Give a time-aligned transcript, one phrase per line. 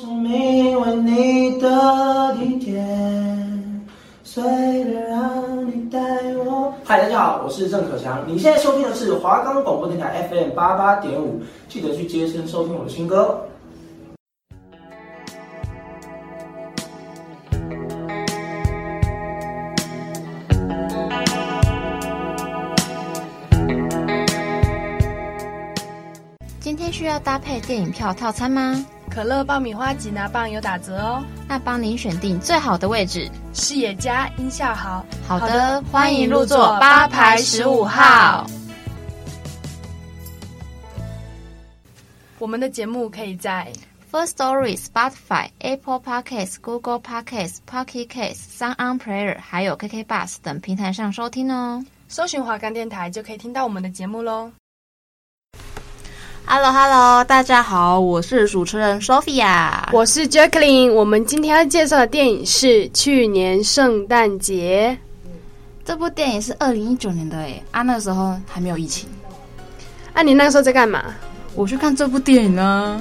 [0.00, 2.80] 生命为你的地铁，
[4.22, 4.40] 随
[4.84, 5.98] 便让你带
[6.36, 6.72] 我。
[6.84, 8.22] 嗨，大家好，我是郑可强。
[8.24, 13.40] 你现在收听的是华冈广播电台 FM 八八点五，记得去接声收听我的新歌。
[26.60, 28.86] 今天需要搭配电影票套餐吗？
[29.18, 35.04] 可乐爆米花吉拿棒有打折哦，那帮您选定最好的位置，视野佳，音效好。
[35.26, 38.46] 好的，欢迎入座八排十五号。
[42.38, 43.72] 我们的节目可以在
[44.12, 51.84] First Story、Spotify、Apple Podcasts、Google Podcasts、Pocket Casts、SoundOn Player 还有 KK Bus 等平台上收听哦。
[52.06, 54.52] 搜寻华冈电台就可以听到我们的节目喽。
[56.50, 60.90] Hello，Hello，hello, 大家好，我是主持人 Sophia，我是 Jacqueline。
[60.90, 64.96] 我们今天要介绍的电影是《去年圣诞节》。
[65.84, 69.06] 这部电影是二零一九年的哎，啊，那个时候还没有疫情。
[70.14, 71.04] 啊，你那个时候在干嘛？
[71.54, 72.98] 我去看这部电影呢。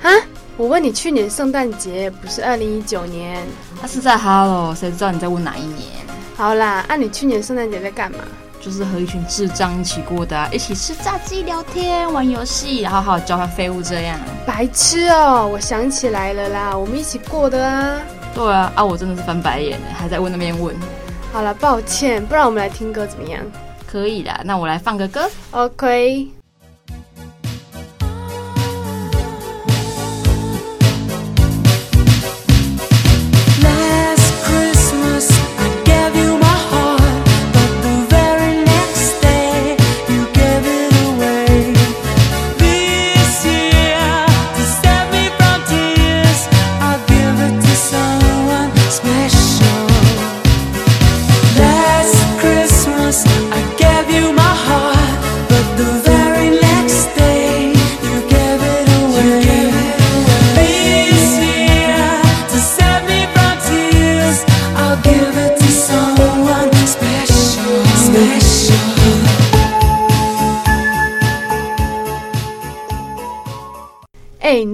[0.00, 0.08] 啊？
[0.56, 3.44] 我问你，去年圣诞节不是二零一九年？
[3.80, 5.88] 他、啊、是在 Hello，谁知道你在问哪一年？
[6.36, 8.18] 好啦，啊，你去年圣诞节在干嘛？
[8.62, 14.16] 就是和一群智障一起过的、啊，一起吃炸鸡、聊天、玩游戏，然后还有交换废物这样。
[14.46, 15.46] 白痴哦！
[15.52, 18.00] 我想起来了啦，我们一起过的啊。
[18.32, 20.74] 对啊，啊，我真的是翻白眼，还在问那边问。
[21.32, 23.42] 好了，抱歉，不然我们来听歌怎么样？
[23.84, 25.28] 可以的，那我来放个歌。
[25.50, 26.41] OK。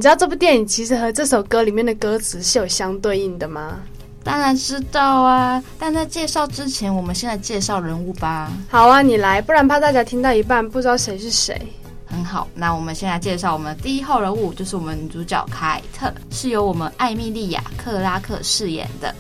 [0.08, 3.78] 知道这部电影其实和这首歌里面的歌词是有相对应的吗？
[4.24, 5.62] 当然知道啊！
[5.78, 8.50] 但在介绍之前，我们先来介绍人物吧。
[8.70, 11.60] 好啊，你来，不然怕大家听到一半不知道谁是谁。
[12.06, 19.14] 很好，那我们先来介绍我们第一号人物，就是我们女主角凯特，是由我们艾米莉亚·克拉克饰演的。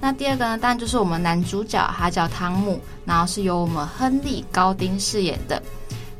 [0.00, 5.62] 那第二个呢，当然就是我们男主角，他叫汤姆，然后是由我们亨利·高丁饰演的。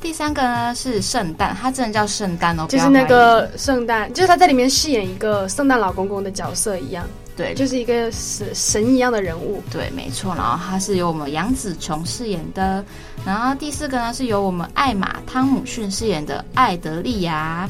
[0.02, 10.34] 第三个呢是圣诞，他真的叫圣诞哦，就是那个圣诞，就是他在里面饰演一个圣诞老公公的角色一样，对，就是一个神神一样的人物，对，没错。
[10.34, 12.84] 然后他是由我们杨紫琼饰演的，
[13.24, 17.68] 然后第四个呢是由我们艾玛汤姆逊饰演的艾德利亚，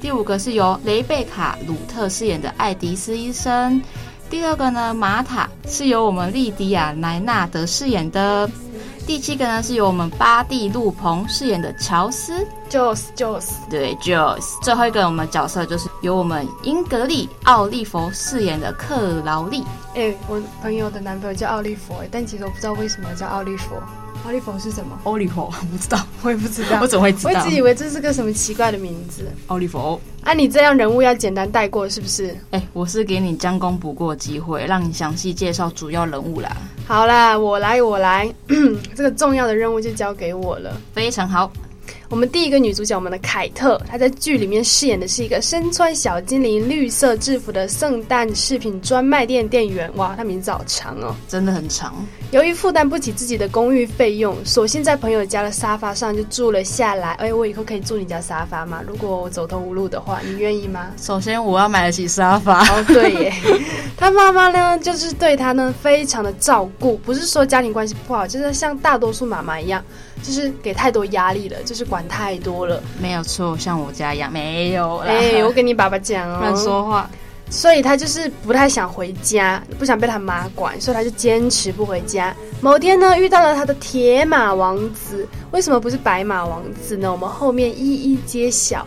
[0.00, 3.82] 第五个是由雷贝卡鲁特饰演的爱迪斯医生，
[4.30, 8.48] 第二个呢玛塔是由我们莉迪亚莱纳德饰演的。
[9.04, 14.62] 第七个呢，是由我们巴蒂路鹏饰演的乔斯，Joss Joss，对 Joss。
[14.62, 19.64] 最后一个我们角色就是由我们英格丽奥利弗饰演的克劳利。
[19.94, 23.74] 哎、欸，我朋友的男朋友叫奥利弗，但其实我不知道为什么叫奥利弗。
[24.24, 24.96] 奥利弗是什么？
[25.02, 27.30] 奥利弗不知道，我也不知道， 我怎么会知道？
[27.32, 29.28] 我一直以为这是个什么奇怪的名字。
[29.48, 32.28] 奥利弗，啊，你这样人物要简单带过是不是？
[32.52, 36.56] 哎、欸，我是给你将功补过机会，让你详细介绍主要人物啦。
[36.86, 38.32] 好啦，我来，我来，
[38.94, 40.80] 这个重要的任务就交给我了。
[40.94, 41.52] 非常好。
[42.12, 49.90] 我们第一个女主角，我们的凯特，她在剧里面饰演的是一个身穿小精灵绿色制服的圣诞饰品专卖店店员。
[49.96, 51.94] 哇，她名字好长哦，真的很长。
[52.30, 57.12] 由于负担不起自己的公寓费用，索性在朋友家的沙发上就住了下来。
[57.12, 58.82] 哎，我以后可以住你家沙发吗？
[58.86, 60.90] 如果我走投无路的话，你愿意吗？
[60.98, 62.60] 首先，我要买得起沙发。
[62.76, 63.32] 哦，对耶。
[63.96, 69.82] 她妈妈呢，就是对她呢非常的照顾，不是说家庭关系不好，就是像大多数妈妈一样。
[70.22, 72.82] 就是给太多压力了，就是管太多了。
[73.00, 74.98] 没有错，像我家一样，没有。
[74.98, 77.10] 哎、欸，我跟你爸爸讲哦，乱说话。
[77.50, 82.34] 所以他就是不太想回家，不想被他妈管，所以他就坚持不回家。
[82.62, 85.28] 某天呢，遇到了他的铁马王子。
[85.50, 87.12] 为什么不是白马王子呢？
[87.12, 88.86] 我们后面一一揭晓。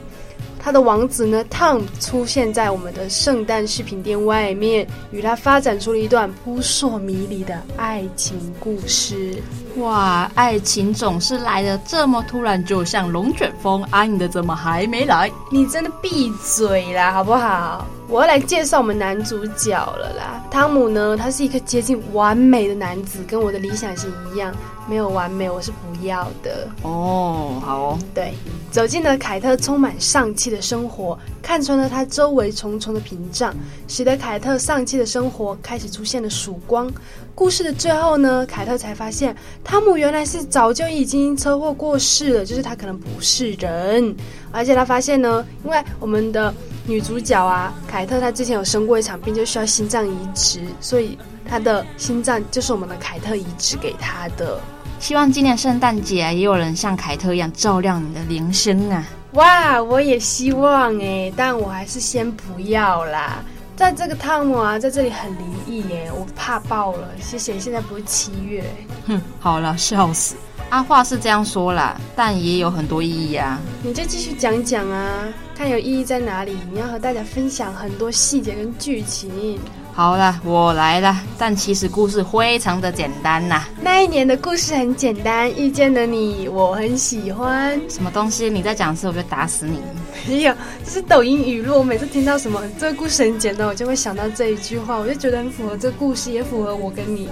[0.65, 9.35] 他的王子呢，Tom 出现在我们的圣诞饰品店外面，与他发展出了一段扑朔迷离的爱情故事。
[9.77, 13.83] 哇，爱情总是来的这么突然，就像龙卷风。
[13.91, 15.31] 爱你的怎么还没来？
[15.51, 17.85] 你真的闭嘴啦，好不好？
[18.07, 20.43] 我要来介绍我们男主角了啦。
[20.49, 24.51] 汤姆呢，他是一个接近完美的男子，跟我的理想型一样，
[24.87, 26.67] 没有完美，我是不要的。
[26.83, 27.99] 哦，好哦。
[28.13, 28.33] 对，
[28.71, 33.53] 走进了凯特充满丧气的生活，看穿了他周围重重的屏障，
[33.87, 36.91] 使得凯特丧气的生活开始出现了曙光。
[37.33, 44.15] 故事的最后呢，凯特才发现汤姆原来是早就已经车祸过世了，就是他可能不是人，
[44.51, 46.53] 而且他发现呢，因为我们的。
[46.87, 54.59] 女主角啊，凯特她之前有生过一场病，就需要心脏移植，所以她的心脏就是我们的凯特移植给她的。
[55.05, 59.07] 希望今年圣诞节啊，也有人像凯特一样照亮你的铃声啊！
[59.33, 63.37] 哇，我也希望哎，但我还是先不要啦。
[63.75, 67.07] 在这个汤姆啊，在这里很灵异耶，我怕爆了。
[67.21, 68.63] 谢谢，现在不是七月。
[69.05, 70.37] 哼，好了，笑死。
[70.71, 73.59] 阿，话是这样说啦，但也有很多意义啊。
[73.83, 75.27] 你就继续讲讲啊。
[75.55, 76.57] 看有意义在哪里？
[76.73, 79.59] 你要和大家分享很多细节跟剧情。
[79.95, 81.17] 好了，我来了。
[81.37, 83.69] 但其实故事非常的简单呐、啊。
[83.81, 87.79] 那一年的故事很简单，遇见了你，我很喜欢。
[87.87, 88.49] 什么东西？
[88.49, 89.79] 你再讲一次，我就打死你。
[90.27, 90.53] 没有，
[90.83, 91.77] 这是抖音语录。
[91.79, 97.29] 我每次听到什么这个故事很简单，我就会想到这一句话，我就觉得很符合这个故事，也符合我跟你。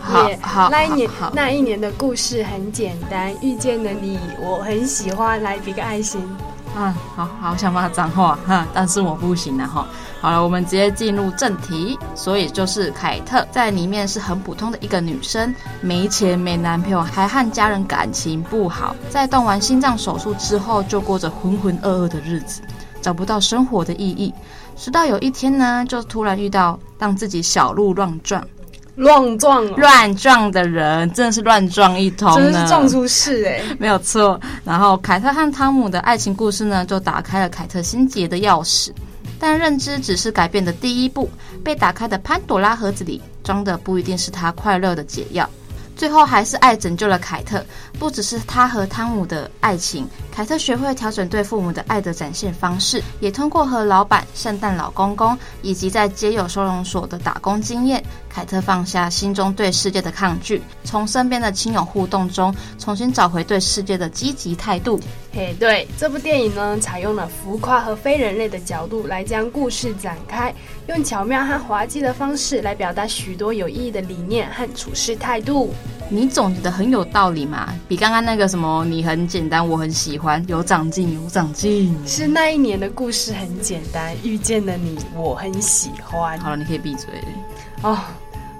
[0.00, 5.42] 好，好，那一年那一年的故事很简单，遇见了你，我很喜欢。
[5.42, 6.22] 来，比个爱心。
[6.76, 9.86] 啊，好好想骂脏话哈，但是我不行了哈。
[10.20, 11.98] 好了，我们直接进入正题。
[12.14, 18.94] 所以就是凯特在里面是很普通的一个女生，没钱没男朋友，还和家人感情不好。
[19.08, 22.60] 在动完心脏手术之后，就过着浑浑噩噩的日子，
[23.00, 24.34] 找不到生活的意义。
[24.76, 28.46] 直到有一天呢，就突然遇到让自己小鹿乱撞。
[28.96, 34.40] 乱撞，乱撞的人真的是乱撞一通，真的是撞出事哎，没有错。
[34.64, 38.90] 然后凯特和汤姆的爱情故事呢，就打开了凯特心结的钥匙。
[39.38, 41.30] 但认知只是改变的第一步，
[41.62, 45.48] 被打开的潘朵拉盒子里装的不一定是他快乐的解药。
[45.94, 47.64] 最后还是爱拯救了凯特，
[47.98, 50.06] 不只是他和汤姆的爱情，
[50.36, 65.00] 凯特学会调整对父母的爱的展现方式，也通过和老板、圣诞老公公以及在街友收容所的打工经验，凯特放下心中对世界的抗拒，从身边的亲友互动中重新找回对世界的积极态度。
[65.32, 70.54] 嘿，对，这部电影呢，采用了浮夸和非人类的角度来将故事展开，
[70.88, 75.72] 用巧妙和滑稽的方式来表达许多有意义的理念和处事态度。
[76.08, 81.96] 你总结得很有道理嘛，比刚刚那个什么你很简单，我很喜欢，有长进，有长进。
[82.06, 86.38] 是那一年的故事很简单，遇见了你，我很喜欢。
[86.40, 87.08] 好了，你可以闭嘴
[87.82, 87.98] 哦。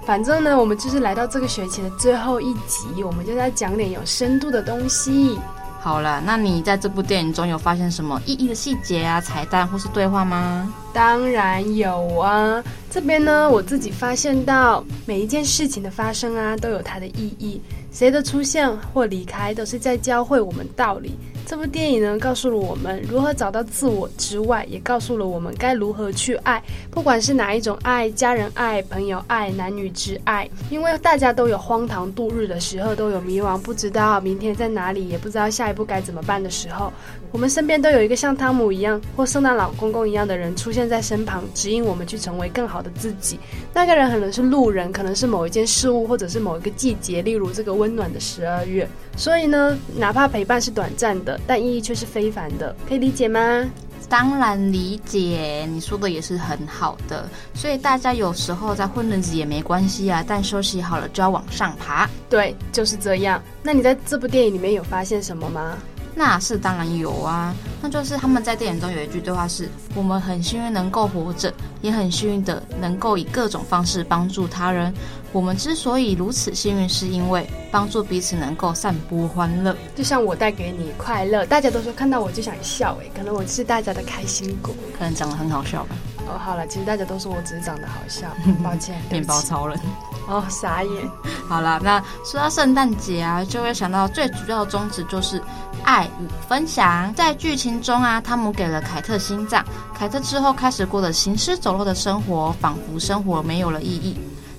[0.05, 5.37] 反正呢，我们就是来到这个学期的最后一集，我们就在讲点有深度的东西。
[5.79, 10.73] 好了，那你在这部电影中有发现什么意义的细节啊、彩蛋或是对话吗？
[10.93, 12.63] 当然有啊。
[12.89, 17.61] 这边呢，我自己发现到每一件事情的发生啊，都有它的意义。
[17.91, 21.17] 谁的出现或离开，都是在教会我们道理。
[21.47, 26.61] 这部电影呢，告诉了我们如何找到自我之外，也告诉了我们该如何去爱，
[26.91, 30.49] 不管是哪一种爱，家人爱、朋友爱、男女之爱。
[30.69, 36.91] 因为大家都有荒唐度日的时候，都有迷惘，不知道明天在哪里，也不知道下一步该怎么办的时候，
[37.31, 43.39] 我们身边都有一个像汤姆一样或圣诞老公公一样的人出现在身旁，指引我们去成为更好的自己。
[43.73, 48.85] 那个人可能是路人，可能是某一件事物，或者是某一个季节，例如这个温暖的十二月。
[49.17, 53.65] 所以呢，哪怕陪伴是短暂的，但意义却是非凡的，可以理解吗？
[54.07, 57.27] 当然理解，你说的也是很好的。
[57.53, 62.09] 所以大家有时候在混日子也没关系啊，但休息好了就要往上爬。
[62.29, 63.41] 对，就是这样。
[63.61, 65.77] 那你在这部电影里面有发现什么吗？
[66.19, 74.91] 那是当然有啊，那就是他们在电影中有一句对话是：我们很幸运能够活着，也很幸运的能够以各种方式帮助他人。
[75.31, 79.77] 我们之所以如此幸运，是因为帮助彼此能够散播欢乐。
[79.95, 85.95] 就像我带给你快乐，大家都说看到我就想笑，诶，可能我是大家的开心果，可能长得很好笑吧。
[86.27, 88.27] 哦，好了，其实大家都说我只是长得好笑，
[88.63, 88.99] 抱歉。
[89.11, 89.79] 面包超人。
[90.27, 91.09] 哦，傻眼。
[91.47, 95.41] 好了，那说到圣诞节啊，就会想到最主要的宗旨就是
[95.83, 97.13] 爱与分享。
[97.13, 104.17] 在剧情中啊，汤姆给了凯特心脏，凯特之后开始过着行尸走肉的生活，仿佛生活没有了意义。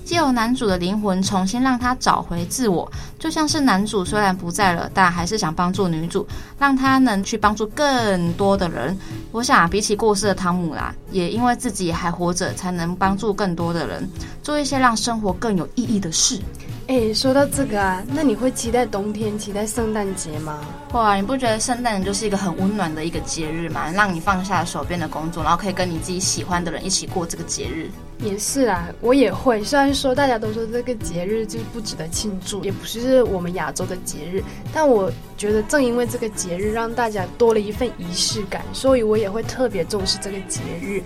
[0.08, 6.26] 借由男主的灵魂重新让他找回自我，就像是男主虽然不在了，但还是想帮助女主，
[6.58, 8.96] 让他能去帮助更多的人。
[9.32, 14.08] 我想，比起过世的汤姆啦，也因为自己还活着，才能帮助更多的人，
[14.42, 16.40] 做一些让生活更有意义的事。
[16.88, 20.58] 哎，说到这个啊，那你会期待冬天、期待圣诞节吗？
[20.92, 23.92] 哇，你不觉得圣诞就是一个很温暖的一个节日吗？
[23.92, 27.90] 让你放下手边的工作，然后可以跟你自己喜欢的人一起过这个节日。
[28.20, 29.62] 也是啊，我也会。
[29.62, 34.42] 虽然说大家都说这个节日就不值得庆祝，也不是我们亚洲的节日，
[34.72, 41.02] 但我觉得正因为这个节日让大家多了一份仪式感，所以我也会特别重视这个节日。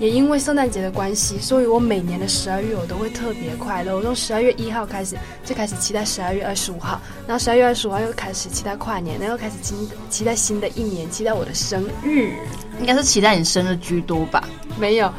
[0.00, 3.94] 也因为圣诞节的关系，所以我每年的十二月我都会特别快乐。
[3.94, 5.14] 我从十二月一号开始
[5.44, 9.74] 就开始期待十二月二十五号，然后十二月二十五号又开始期待跨年，然后开始期
[10.08, 12.32] 期待新的一年，期待我的生日。
[12.80, 14.42] 应该是期待你生日居多吧？
[14.78, 15.12] 没有。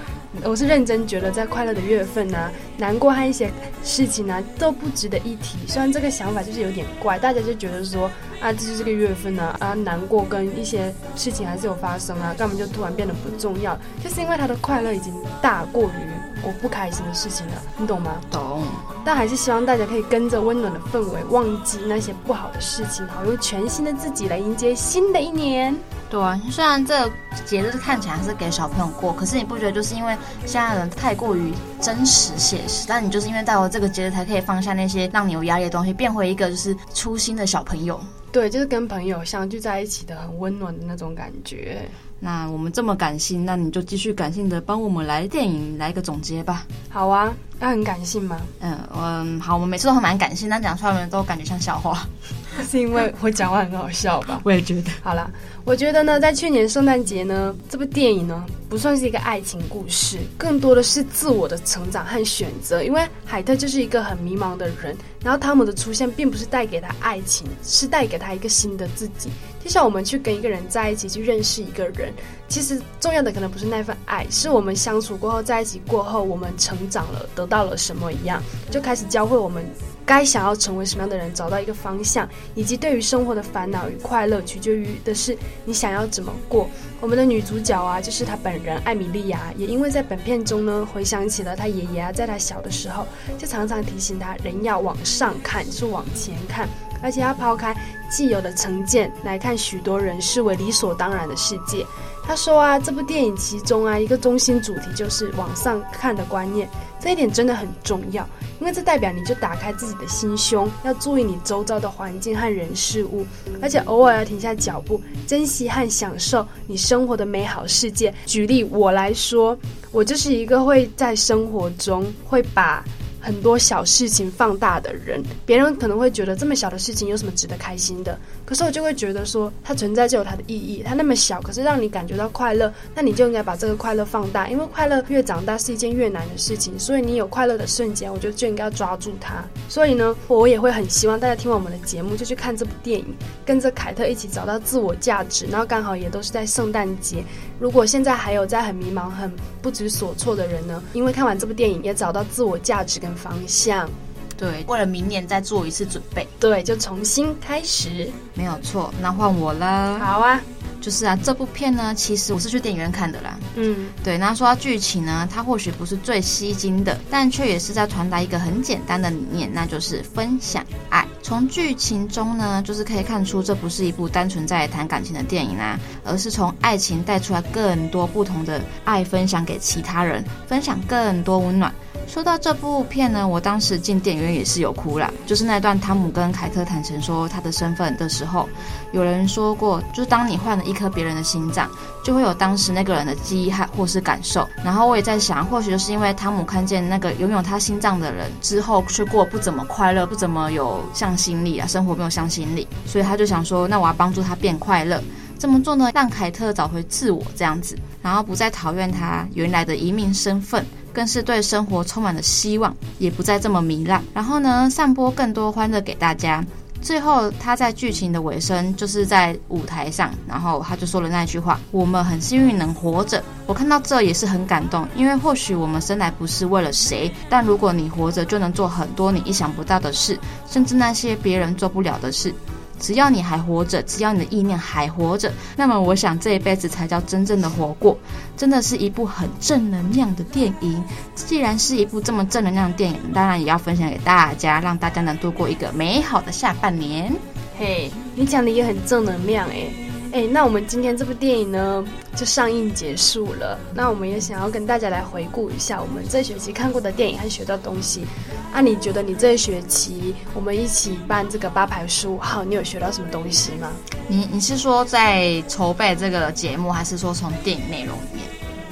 [0.43, 3.51] 我是认真觉得，在快乐的月份呢、难过和一些
[3.83, 5.57] 事情呢、都不值得一提。
[5.67, 8.09] 虽然这个想法就是有点怪，大家就觉得说
[8.39, 13.77] 啊，这就是个月份呢，啊，难过跟一些事情还是有发生啊，干嘛就突然变得不重要？
[14.03, 18.11] 就是因为他的快乐已经大过于我不开心的事情了，你懂吗？
[18.29, 18.63] 懂。
[19.03, 25.75] 但还是希望大家可以跟着温暖的氛围，忘记那些不好的事情，好用全新的自己来迎接新的一年。
[26.09, 27.11] 对啊，虽然这个
[27.45, 37.99] 节日看起来是给小朋友过，可是你不觉得就是因为现在人太过于真实写实，但你就是因为到了这个节日才可以放下那些让你有压力的东西，变回一个就是初心的小朋友。
[38.31, 41.81] 对，就是跟朋友相聚在一起的很温暖的那种感觉。
[42.19, 46.65] 那我们这么感性，那你就继续感性的帮我们来电影来一个总结吧。
[46.89, 48.39] 好啊，那很感性吗？
[48.59, 52.07] 嗯嗯，好，我们每次都很蛮感性，但讲出来的都感觉像笑话。
[52.69, 54.41] 是因为我讲话很好笑吧？
[54.43, 54.91] 我也觉得。
[55.01, 55.29] 好啦，
[55.63, 62.83] 我觉得呢，在去年圣诞节呢，这部电影呢，不算是一个爱情故事，更多的是自我的成长和选择。
[62.83, 69.29] 因为海特就是一个很迷茫的人，然后汤姆的出现并不是带给他爱情，是带给他一个新的自己。
[69.63, 72.11] 就像我们去跟一个人在一起，去认识一个人，
[72.47, 78.41] 其实重要的可能不是那份爱，是我们相处过后，在一起过后，我们成长了，得到了什么一样，
[78.71, 79.63] 就开始教会我们
[80.11, 86.69] 该想要成为什么样的人，找到一个方向，以及对于生活的烦恼与快乐，取决于的是你想要怎么过。
[86.99, 96.67] 我们的女主角啊，就是她本人艾米莉亚，也因为在本片中呢，回想起了她爷爷啊，在她小的时候，就常常提醒她，人要往上看，是往前看。
[97.01, 97.73] 而且要抛开
[98.11, 101.83] 既有的成见来看许多人视为理所当然的世界。
[102.23, 108.25] 他说啊，这部电影其中啊一个中心主题就是往上看的观念，这一点真的很重要，
[108.59, 113.25] 因为这代表你就打开自己的心胸，要注意你周遭的环境和人事物，
[113.61, 118.13] 而且偶尔要停下脚步，珍惜和享受你生活的美好世界。
[118.25, 119.57] 举例我来说，
[119.91, 122.83] 我就是一个会在生活中会把。
[123.21, 128.17] 很多小事情放大的人，别人可能会觉得这么小的事情有什么值得开心的？
[128.45, 130.81] 可是我就会觉得说，它存在就有它的意义。
[130.83, 136.77] 它那么小，可是让你感觉到快乐，那你就应该把这个快乐放大，因为快乐越长大是一件越难的事情。
[136.79, 139.43] 所以你有快乐的瞬间，我觉得就应该要抓住它。
[139.69, 143.05] 所以呢，我也会很希望大家听完我们的节目就去看这部电影，
[143.45, 145.45] 跟着凯特一起找到自我价值。
[145.45, 147.23] 然后刚好也都是在圣诞节。
[147.59, 153.89] 如果现在还有在很迷茫、很不知所措的人呢，因为看完这部电影也找到自我价值跟方向，
[154.37, 158.93] 对，为了明年再做一次准备，对，就重新开始，没有错。
[159.01, 160.41] 那换我了，好啊，
[160.81, 164.17] 就是啊，这部片呢，其实我是去电影院看的啦，嗯，对。
[164.17, 171.07] 那说到剧情呢，它或许不是最吸睛的，但却也是在传达一个很简单的理念，那就是分享爱。
[171.21, 181.71] 从剧情中呢，就是可以看出这不是一部单纯在谈感情的电影啊，而是从爱情带出来更多不同的爱，分享给其他人，分享更多温暖。
[182.11, 185.09] 说到这部片呢，我当时进电影院也是有哭啦。
[185.25, 188.49] 就是那段汤姆跟凯特坦诚说他的身份的时候，
[188.91, 191.71] 有人说过，就当你换了一颗别人的心脏，
[192.03, 194.45] 就会有当时那个人的记忆还或是感受。
[194.61, 205.01] 然后我也在想，或许就是因为汤姆看见那个拥有他心脏的人之后，却过不怎么快乐，不怎么有向心力啊，生活没有向心力，所以他就想说，那我要帮助他变快乐。
[205.39, 210.65] 这么做呢，让凯特找回自我这样子，然后不再讨厌他原来的移民身份。
[210.93, 214.03] 更是对生活充满了希望，也不再这么糜烂。
[214.13, 216.43] 然后呢，散播更多欢乐给大家。
[216.81, 230.19] 最后，他在剧情的尾声，就是在舞台上，然后他就说了那句话：“我们很幸运能活着。”我看到这也是很感动，因为或许我们生来不是为了谁，但如果你活着，就能做很多你意想不到的事，
[230.49, 232.33] 甚至那些别人做不了的事。
[232.81, 237.95] 只要你还活着，只要你的意念还活着，那么我想这一辈子才叫真正的活过。
[238.35, 240.83] 真的是一部很正能量的电影。
[241.13, 247.13] 既然是一部这么正能量的电影，当然也要分享给大家，让大家能度过一个美好的下半年。
[247.59, 249.71] 嘿，你讲的也很正能量诶。
[250.13, 251.85] 哎，那我们今天这部电影呢，
[252.17, 253.57] 就上映结束了。
[253.73, 258.05] 那我们也想要跟大家来回顾一下我们这学期看过的电影和学到东西。
[258.51, 263.71] 啊，你觉得你这学期我们一起办这个八排十五号，你有学到什么东西吗？
[264.09, 268.25] 你你是说在筹备这个节目，还是说从电影内容里面？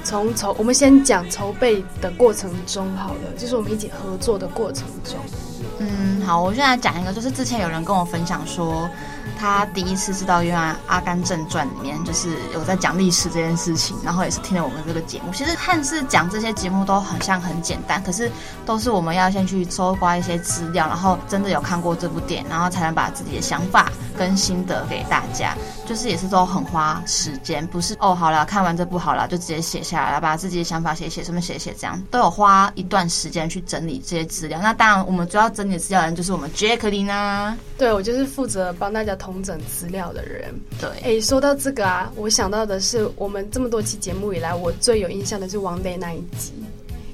[0.04, 5.16] 从筹，我们先讲筹备的过程中好了，就是我们一起合作的过程中。
[5.80, 8.88] 嗯，好，我现在讲一个，就是之前有人跟我分享说。
[9.38, 15.32] 他第一次知道，原来《阿甘正传》里面就是有在讲历史这件事情，然后也是听了我们这个节目。
[15.32, 18.30] 其实看似讲这些节目都很像很简单，可是
[18.66, 25.56] 都是我们要先去搜刮一些资料，然后真的有看过这部电影，然后才能把自己的想法跟心得给大家。
[25.86, 34.60] 就是也是都很花时间，不是哦，好了，看完这部好了就直接写下来了，把自己的想法写写，什么写写，这样都有花一段时间去整理这些资料。
[34.62, 37.56] 那当然，我们主要整资料的人就是我们杰克琳啊。
[37.76, 40.54] 对，我就是负责帮大家统整资料的人。
[40.80, 46.52] 对，哎，说到这个啊，我想到的是，我们这么多期节目以来，我最有印象的是王雷那一集，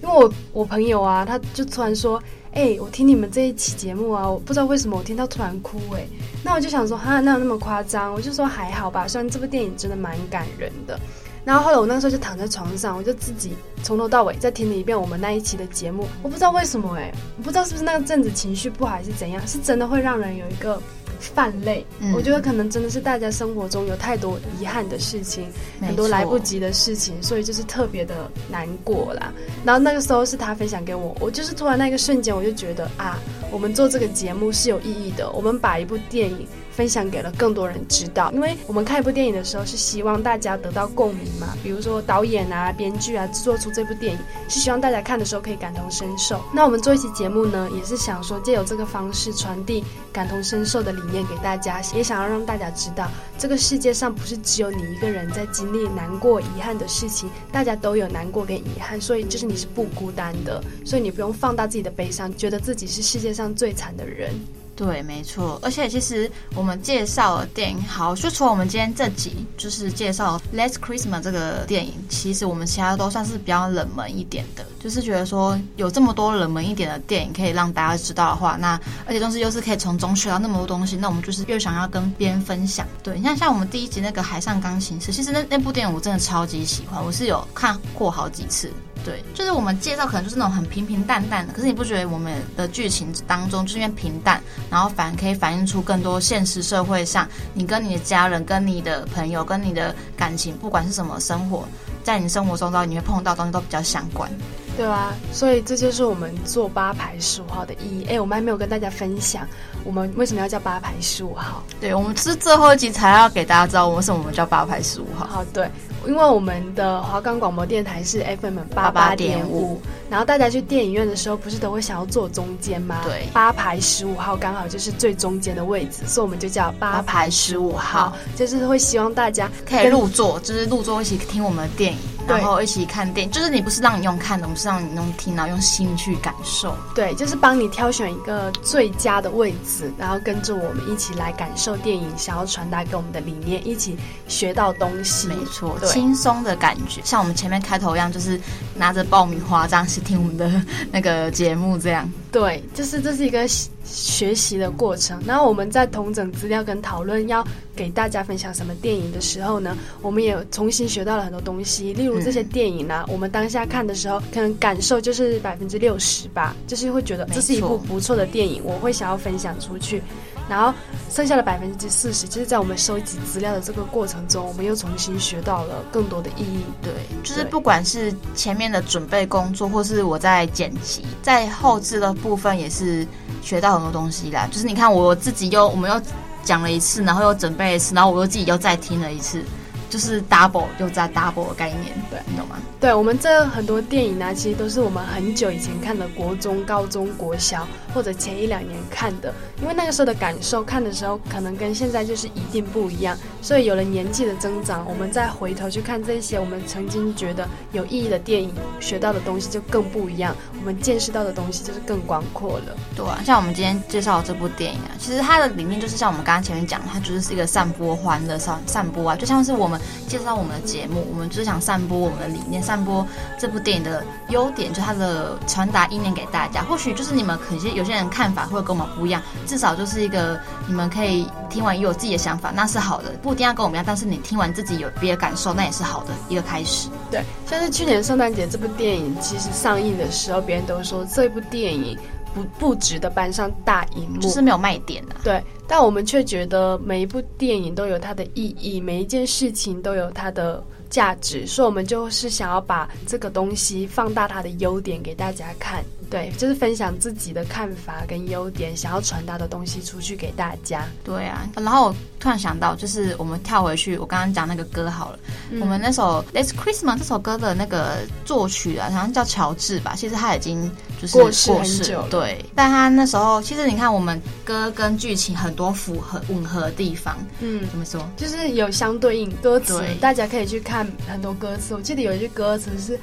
[0.02, 2.22] 因为我我朋友啊，他就突然说，
[2.52, 6.06] 哎，我听你们这一期节目啊，我不知道为什么我听到突然哭，哎，
[6.42, 8.12] 那我就想说，哈，哪有那么夸张？
[8.12, 10.98] 我就说还好吧，虽然这部电影真的蛮感人的。
[11.47, 16.05] 然后后来我那个时候就躺在床上，我就自己从头到尾再听了一遍我们那一期的节目。
[16.25, 20.83] 我不知道为什么哎、欸，我不知道是不是那个阵子情绪不好还是怎样，是真的会让人有一个
[21.21, 21.87] 泛泪。
[22.00, 25.47] 嗯、我觉得可能真的是大家生活中有太多遗憾的事情，
[25.81, 29.33] 很多来不及的事情，所以就是特别的难过啦。
[29.65, 33.21] 然后那个时候是他分享给我，我就是突然那个瞬间我就觉得啊，
[33.53, 36.45] 我们做这个节目是有意义的，我们把一部电影。
[36.76, 46.38] 分享给了更多人知道，因为我们看一部电影的时候是希望大家得到共鸣嘛，比如说导演啊、编剧啊制作出这部电影，是希望大家看的时候可以感同身受。
[46.52, 64.30] 那我们做一期节目呢，也是想说借由这个方式传递感同身受的理念给大家，也想要让大家知道，这个世界上不是只有你一个人在经历难过、遗憾的事情，大家都有难过跟遗憾，所以就是你是不孤单的，所以你不用放大自己的悲伤，觉得自己是世界上最惨的人。
[64.76, 82.86] 对，没错，而且其实我们介绍的电影，好，就除了我们今天这集就是介绍《Last Christmas》这个电影，其实我们其他都算是比较冷门一点的，就是觉得说有这么多冷门一点的电影可以让大家知道的话，那而且同时又是可以从中学到那么多东西，那我们就是越想要跟别人分享。
[83.02, 88.71] 对，你看像我们第一集那个《海上钢琴师》，其实那那部电影我真的超级喜欢，我是有看过好几次。
[89.06, 101.64] 对，就是我们介绍可能就是那种很平平淡淡的，可是你不觉得我们的剧情当中就是因为平淡，然后反而可以反映出更多现实社会上你跟你的家人、跟你的朋友、跟你的感情，不管是什么生活，
[102.02, 104.28] 在你生活中到你会碰到的东西都比较相关。
[104.76, 108.06] 对啊，所以这就是我们做八排十五号的意义。
[108.10, 109.47] 哎，我们还没有跟大家分享
[109.84, 111.62] 我们为什么要叫八排十五号。
[111.80, 115.26] 对，我们是最后一集才要给大家知道为什么我们叫八排十五号。
[115.26, 115.71] 好，对，
[116.06, 123.00] 因为我们的华冈广播电台是 FM 八八点五，然后大家去电影院的时候不是都会想要坐中间吗？
[123.04, 131.99] 对，八排十五号刚好就是最中间的位置，所以我们就叫八排十五号，就是会希望大家可以入座，就是入座一起听我们的电影。
[132.26, 136.76] 然后一起看电影，就是你不是让你用看的，我们是让你用听，然后用心去感受。
[136.95, 143.97] 对，就是帮你挑选一个最佳的位置，然后跟着我们一起来感受电影，想要传达给我们的理念，一起
[144.28, 145.28] 学到东西。
[145.28, 148.41] 没错，轻松的感觉，像我们前面开头一样，就是
[148.75, 150.50] 拿着爆米花这样去听我们的
[150.91, 152.10] 那个节目，这样。
[152.32, 153.47] 对，就是这是一个
[153.84, 155.19] 学习的过程。
[155.26, 161.95] 然后我们在同整资料跟讨论要给大家分享什么电影的时候呢，我们也重新学到了很多东西。
[161.95, 170.02] 例如这些电影呢、啊，嗯、我们当下看的时候，可能感受就是百分之六十吧，就是会觉得这是一部不错的电影，我会想要分享出去。
[170.49, 170.73] 然后
[171.11, 176.65] 剩下的百分之四十，就是在我们收集资料的这个过程中，我们又重新学到了更多的意义。
[176.82, 183.06] 对，就是不管是前面的准备工作，或是我在剪辑、在后置的部分，也是
[183.43, 184.49] 学到很多东西啦。
[184.50, 186.00] 就是你看，我自己又我们又
[186.45, 189.43] 讲了一次，然后又准备一次，然后我又自己又再听了一次。
[189.89, 192.56] 就是 double 又在 double 的概念，对，你懂吗？
[192.78, 203.17] 对，我们这很多电影呢，其实都是我们很久以前看的，国中、高中、国小或者前一两年看的，因为那个时候的感受，看的时候可能跟现在就是一定不一样。
[203.41, 212.76] 所以有了年纪的增长，我们再回头去看这些我们曾经觉得有意义的电影，学到的东西就更不一样，我们见识到的东西就是更广阔了。
[212.95, 219.80] 对啊，像我们今天介绍的这部电影啊，其实它的里面就是像我们刚刚前面讲，它就是一个散播欢乐、散散播啊，就像是我们。
[220.08, 223.07] 介绍我们的节目，我们就是想散播我们的理念，散播
[223.39, 226.63] 这部电影的优点，就它的传达意念给大家。
[226.65, 233.13] 或许就是你们可能有些人看法会跟我们不一样，至少就是一个你们可以听完有自己的想法，那是好的。
[233.23, 236.89] 不一定要跟我们一样，但是你听完自己有别的感受，那也是好的一个开始。
[237.11, 241.97] 对，像是去年圣诞节这部电影其实上映的时候，别人都说这部电影
[242.35, 245.15] 不不值得搬上大荧幕，就是没有卖点啊。
[245.23, 255.84] 对，但我们却觉得每一部电影都有它的意义，每一件事情都有它的价值，所以我们就是想要把这个东西放大它的优点给大家看。
[256.08, 260.84] 对，就是分享自己的看法跟优点，想要传达的东西出去给大家。
[261.02, 265.18] 对啊，然后我突然想到，就是我们跳回去，我刚刚讲那个歌好了，
[265.50, 270.70] 嗯、我们那首《Last Christmas》这首歌的那个作曲啊，好像叫乔治吧，其实他已经
[271.00, 272.04] 就是过世很久。
[272.11, 277.17] 对，但他那时候其实你看，我们歌跟剧情很多符合吻合的地方。
[277.41, 278.00] 嗯，怎么说？
[278.17, 281.75] 就是有相对应歌词，大家可以去看很多歌词。
[281.75, 282.99] 我记得有一句歌词是。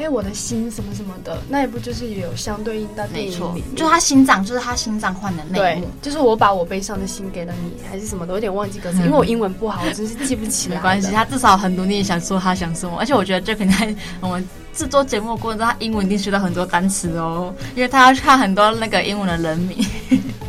[0.00, 10.76] 哎，我的心什么什么的，那一部就是也有相对应到电影里面，就是他心脏，就是他心脏换的内幕，就是我把我悲伤的心给了你，还是什么的，我有点忘记歌词，嗯、因为我英文不好，我真是记不起来。
[10.78, 19.76] 没关系，他至少很努力想说他想什么，而且我觉得这可能在我们制作节目过程中，他英文一定学到很多单词哦，因为他要看很多那个英文的人名。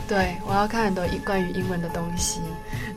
[0.07, 2.39] 对，我要看很多关于英文的东西，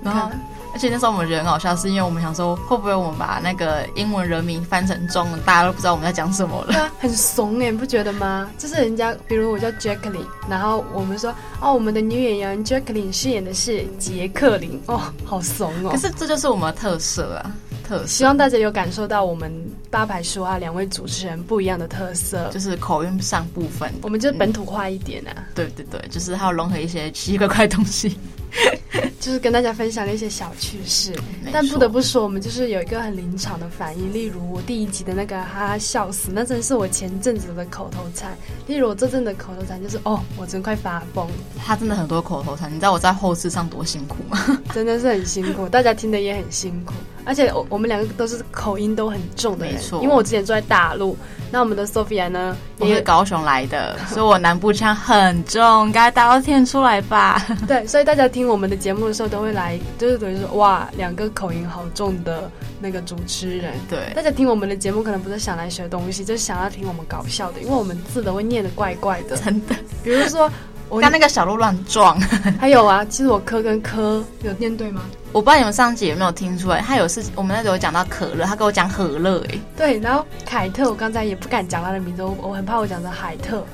[0.04, 0.30] 然后。
[0.74, 6.68] 而且那时候我们觉得很好笑，是因为我们想说，会不会我们把那个英文人名翻成中文，大家都不知道我们在讲什么了？
[6.68, 8.50] 对啊，很怂哎，你不觉得吗？
[8.56, 15.90] 就是人家，比如我叫 Jacqueline，然后我们说，哦，我们的女演员 Jacqueline 饰演的是杰克林，哦，好怂哦。
[15.90, 17.52] 可是这就是我们的特色啊，
[17.92, 18.06] 特色。
[18.06, 19.52] 希望大家有感受到我们
[19.90, 25.32] 八排说啊两位主持人不一样的特色，就是口音上部分，我们就是本土化一点啊。
[25.36, 28.16] 嗯、对对对，就是还有融合一些奇奇怪怪的东西。
[29.18, 31.14] 就是跟大家分享了一些小趣事，
[31.52, 34.12] 但不得不说，我们就是有一个很临场的反应。
[34.12, 38.36] 例如我第一集的那个哈哈笑死，那真是我前阵子的口头禅。
[38.66, 41.26] 例如我这阵的口头禅就是哦，我真快发疯。
[41.56, 44.38] 他真的很多口头禅，你知道我在后置上多辛苦吗？
[44.74, 46.92] 真的是很辛苦，大家听的也很辛苦。
[47.24, 50.02] 而且我我们两个都是口音都很重的人，没错。
[50.02, 51.16] 因为我之前住在大陆，
[51.50, 57.44] 那我们的 Sophia 呢，我是高雄来的， 所以我南部腔很重，应该大家都听得出来吧？
[57.68, 63.72] 对，所以大家听我们的节目的时候都会来，就是等于说哇，两个口音好重的那个主持人。
[63.88, 69.74] 对，大家听我们的节目可能不是想来学东西，就是想要听我们搞笑的，因为我们字都会念的怪怪的， 真的。
[70.02, 70.50] 比如说。
[70.92, 72.20] 我刚那个小鹿乱撞，
[72.60, 75.00] 还有啊，其实我科跟科有念对吗？
[75.32, 83.64] 我不知道你们上集有没有听出来，他有事，我们那时候讲到可乐，他跟我讲可乐，哎，对，然后凯特，我刚才也不敢讲他的名字，我我很怕我讲成海特。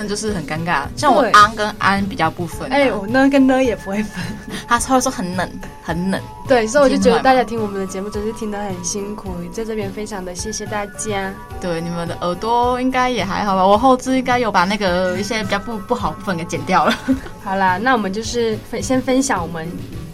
[0.00, 4.24] 那就是很尴尬，像我安跟安比较不分，哎，我呢跟呢也不会分，
[4.68, 5.50] 他会说很冷，
[5.82, 11.34] 很冷，对，所以我就觉得大家听我们的节目真是听得很辛苦，在这边非常的谢谢大家。
[11.60, 13.66] 对，你们的耳朵应该也还好吧？
[13.66, 16.94] 我后置应该有把那个一些比较不不好部分给剪掉了。
[17.42, 19.68] 好啦，那我们就是分先分享我们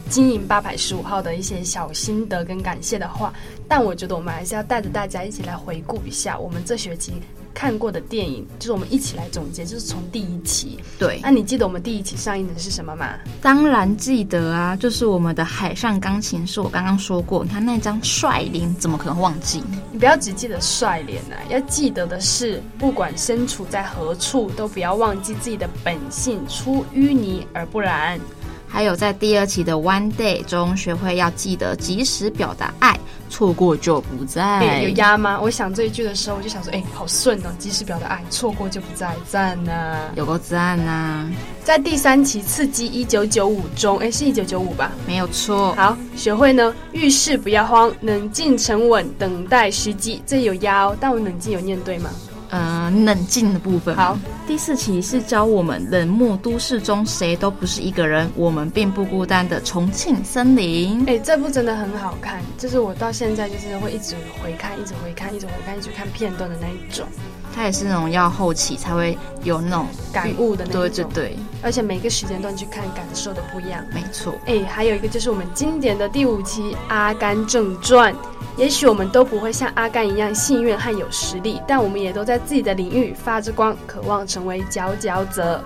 [0.08, 3.30] 经营八百十五号的一些小心得跟感谢的话，
[3.68, 7.12] 但我觉得我们还是要带着大家一起来回顾一下我们这学期。
[7.54, 10.78] 看过的电影，就是我们一起来总结，就是从第一期。
[10.98, 13.14] 对，那、啊、你记得我们第一期上映的是什么吗？
[13.40, 16.60] 当然记得啊，就是我们的《海上钢琴师》。
[16.62, 19.62] 我刚刚说过，你看那张帅脸，怎么可能忘记？
[19.92, 28.18] 你不要只记得帅脸啊，要记得的是，不管身处在何处，都不要忘记自己的本性，出淤泥而不染。
[28.74, 32.98] 还有在第二期的 One Day 中，学会要记得及时表达爱，
[33.30, 34.58] 错过就不再。
[34.58, 35.38] 欸、有压吗？
[35.40, 41.24] 我想这一句的时候，我就想说，哎、欸，好顺哦，及时表达爱，错过就不在，赞呐、啊，有够赞呐！
[41.62, 44.90] 在第三期刺激一九九五中，哎、欸，是一九九五吧？
[45.06, 45.72] 没有错。
[45.76, 50.20] 好，学会呢，遇事不要慌，冷静沉稳，等待时机。
[50.26, 52.10] 这有压哦，但我冷静有念对吗？
[52.54, 53.96] 呃，冷静的部分。
[53.96, 61.00] 好，第四期是教我们冷漠都市中谁都不是一个人，我们并不孤单的重庆森林。
[61.00, 67.04] 哎、欸，这部真的很好看，就是我到现在就是会一直回看，一直回看，一直回看，一直看片段的那一种。
[67.54, 70.80] 它也是那种要后期才会有那种感悟的那种。
[70.80, 73.84] 对对对，而且每个时间段去看，感受的不一样。
[73.94, 74.32] 没错。
[74.46, 78.12] 哎、欸，还有一个就是我们经典的第五期《阿甘正传》。
[78.56, 85.62] 也许我们都不会像阿甘一样幸运和有实力，但我们也都在自己的领域发着光，渴望成为佼佼者。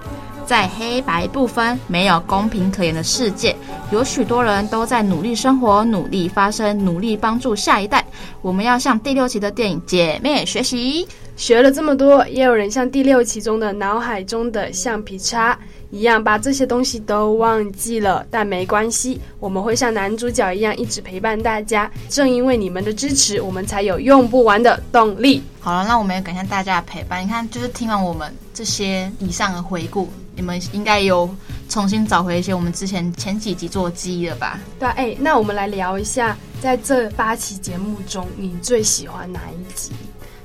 [0.46, 3.54] 在黑白不分、没有公平可言的世界，
[3.90, 8.02] 有许多人都在努力生活、努力发声、努力帮助下一代。
[8.40, 11.06] 我们要向第六期的电影姐妹学习。
[11.38, 15.56] 学了这么多，也有人像第六期中的脑海中的橡皮擦
[15.90, 18.26] 一样，把这些东西都忘记了。
[18.28, 21.88] 但没关系，我们会像男主角一样一直陪伴大家。
[22.08, 25.40] 正因为你们的支持，我们才有用不完的动力。
[25.60, 27.24] 好了，那我们也感谢大家的陪伴。
[27.24, 31.30] 你看，就是听完我们这些以上的回顾，你们应该有
[31.68, 34.58] 重新找回一些我们之前前几集做记忆了吧？
[34.80, 39.92] 对啊，哎，那我们来聊一下，在这八期节目中，你最喜欢哪一集？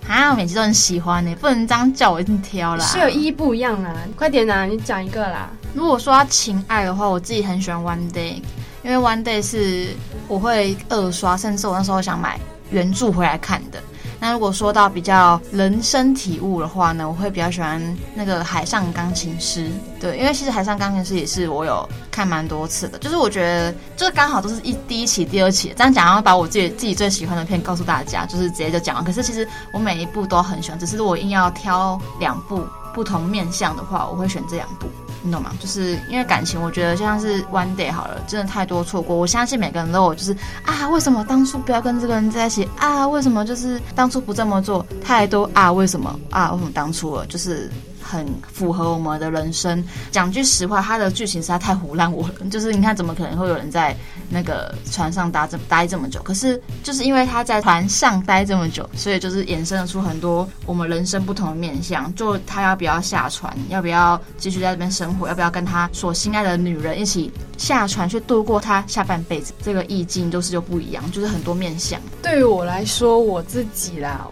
[0.08, 2.86] 啊，我每集都很喜欢呢，不能这样叫我一定挑啦。
[2.86, 5.50] 是有意义不一样啊，快点啊，你讲一个啦。
[5.74, 8.42] 如果说要情爱的话，我自己很喜欢 One Day，
[8.84, 9.88] 因为 One Day 是
[10.28, 12.40] 我会二刷，甚至我那时候想买
[12.70, 13.82] 原著回来看的。
[14.24, 19.68] 那如果说到比较人生体悟的话呢，我会比较喜欢那个《海上钢琴师》。
[20.00, 29.04] 对，因为其实《海上钢琴师》也是我有看蛮多次的，就是我觉得就是刚好都是一第一期、第二期这样讲，然后把我自己自己最喜欢的片告诉大家，就是直接就讲了。
[29.04, 34.88] 可是其实我每一部都很喜欢，只是我硬要挑两部不同面向的话，我会选这两部。
[35.24, 35.52] 你懂吗？
[35.60, 39.16] 就是因为感情，我觉得就像是 One Day 好了，真的太多错过。
[39.16, 43.08] 我相信每个人都有，就是啊，为什么当初不要跟这个人在一起啊？
[43.08, 44.86] 为什么就是当初不这么做？
[45.04, 46.52] 太多啊，为什么啊？
[46.52, 47.26] 为什么当初了？
[47.26, 47.72] 就是。
[48.06, 49.82] 很符合我们的人生。
[50.12, 52.34] 讲句实话，它的剧情实在太胡乱我了。
[52.52, 53.96] 就是你看，怎么可能会有人在
[54.34, 56.20] 那个船上待这待这么久？
[56.24, 62.14] 可是就是因为他在船上待这么久，所以就是衍生了出很多我们人生不同的面向。
[62.16, 63.56] 就他要不要下船？
[63.70, 65.28] 要不要继续在这边生活？
[65.28, 69.54] 要不要跟他所心爱的女人一起下船去度过他下半辈子？
[69.62, 72.02] 这个意境都是就不一样，就是很多面向。
[72.22, 74.28] 对于我来说，我自己啦。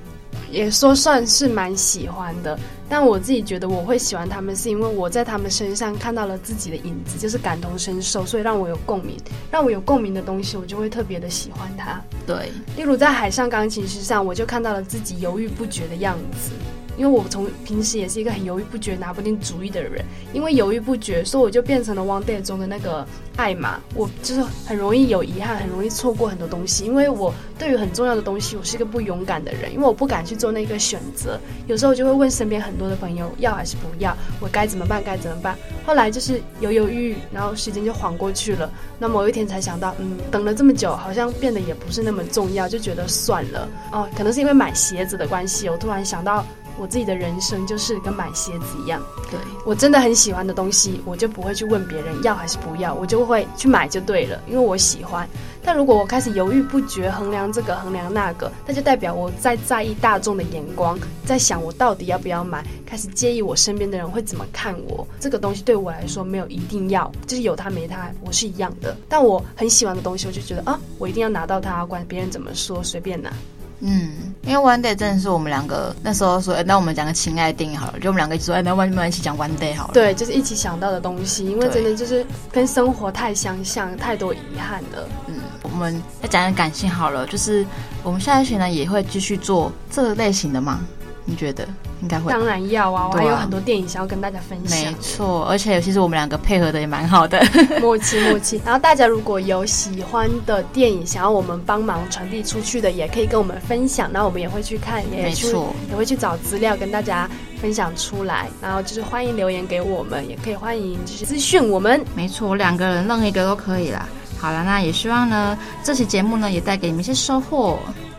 [0.51, 2.59] 也说算是蛮喜欢的，
[2.89, 9.17] 但我自己觉得我会喜欢他们，是因为我在他们身上看到了自己的影子，就是感同身受，所以让我有共鸣，
[9.49, 12.01] 让我有共鸣的东西，我就会特别的喜欢他。
[12.27, 16.51] 对，例如在海上钢琴师上，我就看到了自己犹豫不决的样子。
[17.01, 23.03] 因为我从平时也是一个很犹豫不决、拿不定主意的人，因为犹豫不决，所以我就变成了《One Day》中的那个
[23.37, 23.79] 艾玛。
[23.95, 26.85] 我就是很容易有遗憾，很容易错过很多东西。
[26.85, 31.39] 因为我对于很重要的东西，我是一个不勇敢的人，因为我不敢去做那个选择。
[31.65, 35.01] 有时候我就会问身边很多的朋友要还是不要，我该怎么办？
[35.03, 35.57] 该怎么办？
[35.83, 38.71] 后来就是犹犹豫豫，然后时间就晃过去了。
[38.99, 43.67] 那某一天才想到，嗯，等了这么久，好像变得也不是那么重要，就觉得算了。
[43.91, 46.45] 哦，可能是因为买鞋子的关系，我突然想到。
[46.81, 55.29] 我自己的人生就是跟买鞋子一样，对，我真的很喜欢的东西，我就不会去问别人要还是不要，我就会去买就对了，因为我喜欢。
[55.63, 65.07] 但如果我开始犹豫不决，衡量这个衡量那个，那就代表我在在意大众的眼光，在想我到底要不要买，开始介意我身边的人会怎么看我。
[65.19, 68.97] 这个东西对我来说没有一定要，就是有它没它，我是一样的。
[69.07, 73.31] 但我很喜欢的东西，我就觉得啊，我一定要拿到它，管别人怎么说，随便拿。
[73.83, 79.93] 嗯，因为 One Day 真的是我们两个那时候说，欸、那我们讲个情爱电影好了，就我们两个一起说，哎、欸，那我们一起讲 One Day 好了。
[79.93, 85.09] 对，就是一起想到的东西，因为真的就是跟生活太相像，太多遗憾了。
[85.27, 87.65] 嗯，我们再讲讲感性好了，就是
[88.03, 90.79] 我们下一期呢也会继续做这个类型的吗？
[91.25, 91.67] 你觉得？
[92.01, 93.09] 应该会，当然要啊！
[93.11, 94.91] 我还有很多电影想要跟大家分享。
[94.91, 97.39] 没错，而且其实我们两个配合的也蛮好的，
[97.79, 98.59] 默契默契。
[98.65, 104.09] 然后大家如果有喜欢的电影，想要我们帮忙传递出去的，也可以跟我们分享。
[104.11, 107.29] 那我们也会去看，也没错，也会去找资料跟大家
[107.61, 108.49] 分享出来。
[108.59, 112.03] 然后就是欢迎留言给我们，也可以欢迎就是资讯我们。
[112.15, 114.09] 没错，两个人任一个都可以啦。
[114.39, 117.77] 好了，那也希望呢，这期节目呢也带给你们一些收获。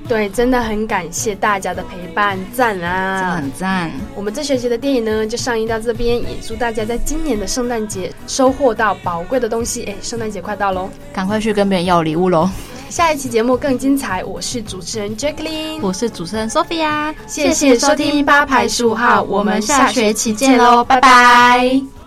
[0.08, 3.20] 对，真的很感谢大家的陪伴，赞啊！
[3.20, 3.90] 真的很赞。
[4.14, 9.84] 我们这学期的电影呢，就上映到这边，也祝大家在今年的圣诞节收获到宝贵的东西。
[9.84, 12.48] 哎，圣诞节快到喽，赶快去跟别人要礼物喽！
[12.90, 21.00] 下一期节目更精彩，我是主持人 Jacqueline，我是主持人 Sophia，谢谢收听八排十五号，我们下学期见喽，拜拜。
[21.00, 22.01] 拜拜。